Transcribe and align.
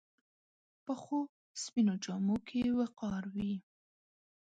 پخو 0.85 1.19
سپینو 1.61 1.95
جامو 2.03 2.37
کې 2.47 2.61
وقار 2.79 3.23
وي 3.33 3.53